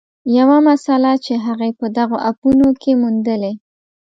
[0.37, 3.53] یوه مسله چې هغې په دغو اپونو کې موندلې